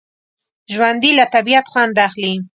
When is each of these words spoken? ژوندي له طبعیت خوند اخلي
ژوندي 0.73 1.11
له 1.19 1.25
طبعیت 1.33 1.65
خوند 1.71 1.95
اخلي 2.07 2.33